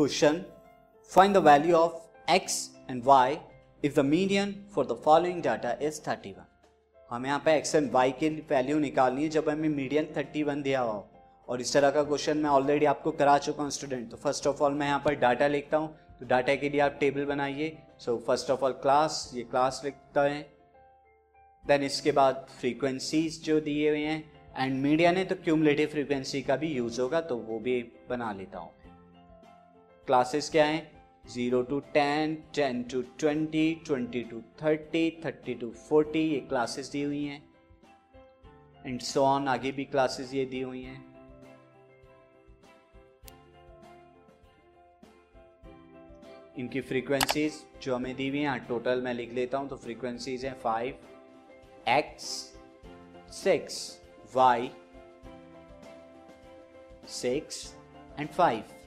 [0.00, 0.46] Question,
[1.10, 3.38] Find the value of x and y
[3.82, 6.46] if the median for the following data is 31.
[7.08, 10.80] हमें यहाँ पे x and y की value निकालनी है जब हमें मीडियन 31 दिया
[10.80, 11.02] हुआ
[11.48, 14.62] और इस तरह का क्वेश्चन मैं ऑलरेडी आपको करा चुका हूँ स्टूडेंट तो फ़र्स्ट ऑफ़
[14.62, 18.16] ऑल मैं यहाँ पर डाटा लिखता हूँ। तो डाटा के लिए आप टेबल बनाइए। So
[18.26, 20.42] first of all class ये क्लास लिखता है।
[21.64, 24.22] देन इसके बाद फ्रीक्वेंसीज जो दिए हुए हैं।
[24.56, 27.80] एंड मीडियन है तो क्यूमलेटिव फ्रीक्वेंसी का भी यूज़ होगा तो वो भी
[28.10, 28.70] बना लेता हूँ।
[30.10, 30.80] क्लासेस क्या हैं
[31.24, 37.02] zero to ten ten to twenty twenty to thirty thirty to forty ये क्लासेस दी
[37.02, 37.42] हुई हैं
[38.86, 40.98] एंड सो ऑन आगे भी क्लासेस ये दी हुई हैं
[46.58, 50.54] इनकी फ्रीक्वेंसीज जो हमें दी हुई हैं टोटल मैं लिख लेता हूँ तो फ्रीक्वेंसीज हैं
[50.62, 52.26] five x
[53.34, 53.80] six
[54.34, 54.70] y
[57.14, 57.64] six
[58.18, 58.79] and five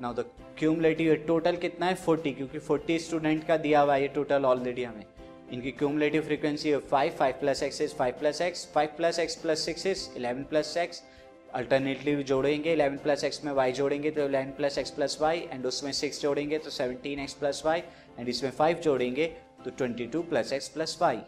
[0.00, 0.24] now the
[0.58, 1.94] cumulative total कितना है?
[1.94, 5.04] फोर्टी क्योंकि फोर्टी स्टूडेंट का दिया हुआ है ये टोटल ऑलरेडी हमें।
[5.52, 9.34] इनकी क्यूमलेटिव फ्रीक्वेंसी है five five plus x is five plus x five plus x
[9.36, 11.02] plus six is eleven plus x
[11.54, 15.66] alternately जोड़ेंगे इलेवन प्लस एक्स में वाई जोड़ेंगे तो eleven plus x plus y and
[15.66, 17.82] उसमें six जोड़ेंगे तो seventeen x plus y
[18.18, 19.26] and इसमें five जोड़ेंगे
[19.64, 21.20] तो twenty two plus x plus y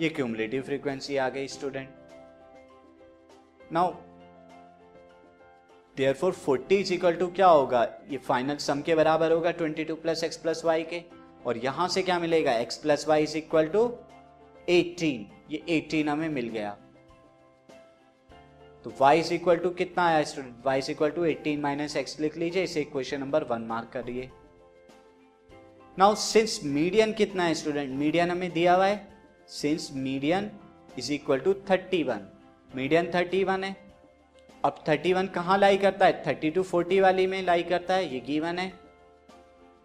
[0.00, 1.88] ये क्यूमलेटिव फ्रीक्वेंसी आ गई student
[3.72, 3.94] now
[6.14, 7.82] therefore forty is equal to क्या होगा?
[8.10, 11.00] ये फाइनल सम के बराबर होगा twenty two plus x plus y के।
[11.46, 12.52] और यहाँ से क्या मिलेगा?
[12.52, 13.84] X plus y is equal to
[14.68, 16.76] eighteen ये एटीन हमें मिल गया।
[18.84, 22.20] तो y इज़ इक्वल टू कितना आया student y is equal to eighteen minus x
[22.20, 24.30] लिख लीजिए। इसे क्वेश्चन नंबर वन मार्क करिए।
[25.98, 29.08] नाउ सिंस मीडियन कितना है स्टूडेंट मीडियन हमें दिया हुआ है।
[29.52, 30.50] Since median
[30.98, 32.28] is equal to thirty one
[32.70, 33.74] median thirty one है।
[34.64, 36.22] अब 31 वन कहाँ लाई करता है?
[36.24, 38.72] 30 टू 40 वाली में लाई करता है, ये गिवन है।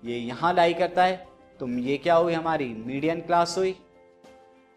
[0.03, 1.25] ये यहाँ लाई करता है
[1.59, 2.68] तो ये क्या हुई हमारी?
[2.85, 3.75] मीडियन क्लास हुई।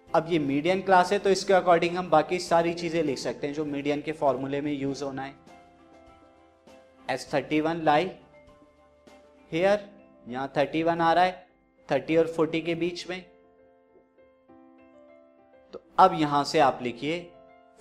[0.09, 3.55] अब ये मीडियन क्लास है तो इसके अकॉर्डिंग हम बाकी सारी चीज़ें लिख सकते हैं
[3.55, 5.35] जो मीडियन के फॉर्मूले में यूज़ होना है।
[7.09, 8.11] As thirty one lie.
[9.51, 9.89] Here
[10.29, 11.47] यहाँ थर्टी वन आ रहा है
[11.89, 13.21] थर्टी और फोर्टी के बीच में।
[15.75, 17.19] तो अब यहाँ से आप लिखिए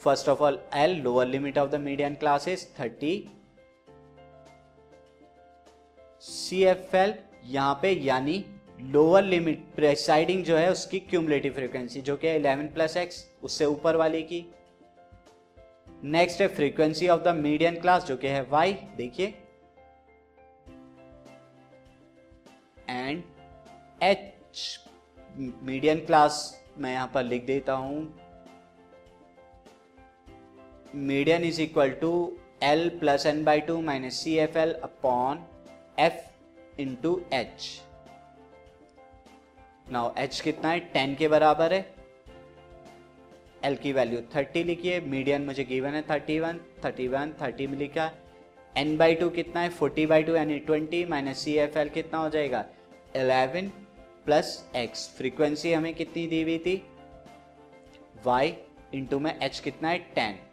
[0.03, 3.11] First of all, L lower limit of the median class is 30.
[6.21, 7.13] CFL
[7.45, 8.43] यहाँ पे यानी
[8.91, 13.95] लोअर लिमिट प्रेसाइडिंग जो है उसकी क्यूमुलेटिव फ्रीक्वेंसी जो कि 11 प्लस एक्स उससे ऊपर
[13.95, 14.45] वाले की।
[16.03, 19.27] नेक्स्ट है frequency of the median class जो कि है y देखिए।
[22.89, 23.23] एंड
[24.03, 24.79] एच
[25.37, 26.41] मीडियन क्लास
[26.77, 28.22] मैं यहाँ पर लिख देता हूँ।
[30.93, 35.39] Median is equal to L plus n by 2 minus CFL upon
[35.97, 36.13] F
[36.77, 37.65] into h
[39.91, 40.79] now h कितना है?
[40.93, 41.81] टेन के बराबर है।
[43.63, 48.09] एल की वैल्यू 30 लिखिए मीडियन मुझे गिवन है 31 31 30 में लिखा
[48.77, 49.71] एन बाई टू कितना है?
[49.79, 52.65] 40 बाई टू यानी 20 माइनस सी एफ़ एल कितना हो जाएगा?
[53.15, 53.69] 11
[54.25, 56.81] प्लस एक्स फ्रीक्वेंसी हमें कितनी दी हुई थी?
[58.25, 58.55] वाई
[58.93, 60.13] इंटू में एच कितना है?
[60.15, 60.52] 10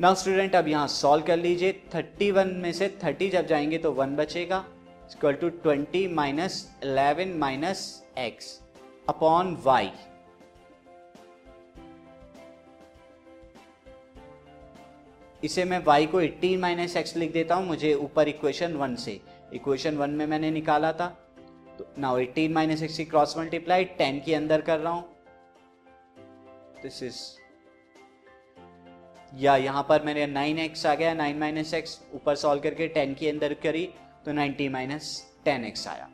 [0.00, 4.14] नाउ स्टूडेंट अब यहाँ सॉल्व कर लीजिए। 31 में से 30 जब जाएँगे तो 1
[4.16, 4.64] बचेगा।
[5.10, 6.54] Equal to 20 minus
[6.84, 7.82] eleven minus
[8.18, 8.46] x
[9.08, 9.90] upon y
[15.42, 19.20] इसे मैं y को 18 माइनस एक्स लिख देता हूँ, मुझे ऊपर इक्वेशन वन से।
[19.54, 21.08] इक्वेशन वन में मैंने निकाला था।
[21.78, 25.04] तो नाउ 18 माइनस एक्स की क्रॉस मल्टीप्लाई 10 के अंदर कर रहा हूँ।
[26.82, 27.20] दिस इज़
[29.32, 33.14] या यहाँ पर मेरे नाइन एक्स आ गया नाइन माइनस एक्स ऊपर सॉल्व करके टेन
[33.14, 33.88] के अंदर करी
[34.24, 36.08] तो नाइनटी माइनस टेन एक्स आया।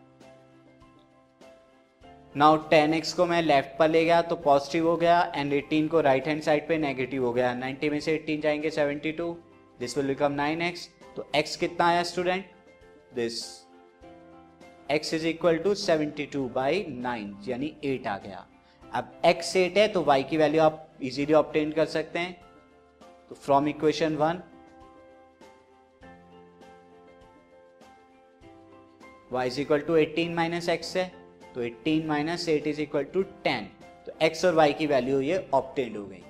[2.34, 5.88] नाउ टेन एक्स को मैं लेफ़्ट पर ले गया तो पॉजिटिव हो गया एंड एटीन
[5.88, 9.36] को राइट हैंड साइड पे नेगेटिव हो गया। नाइनटी में से एटीन जाएँगे seventy two
[9.80, 12.44] this will become nine x तो एक्स कितना आया student
[13.14, 13.42] this
[14.90, 18.46] x is equal to seventy two by nine यानी एट आ गया।
[18.82, 22.36] अब एक्स एट है तो वाई की वैल्यू आप इजीली ऑप्टेन कर सकते हैं।
[23.30, 24.40] तो from equation one
[29.32, 31.04] y is equal to eighteen minus x है
[31.54, 33.68] तो eighteen minus eight is equal to ten
[34.06, 36.22] तो x और y की वैल्यू ये ऑप्टेंड हो गई।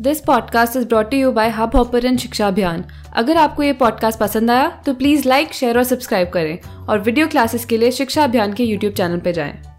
[0.00, 2.84] This podcast is brought you by Hubhopper Shiksha Abhiyan
[3.16, 7.28] अगर आपको ये पॉडकास्ट पसंद आया तो प्लीज़ लाइक शेयर और सब्सक्राइब करें। और वीडियो
[7.28, 9.69] क्लासेस के लिए शिक्षा अभियान के यूट्यूब चैनल पर जाएँ।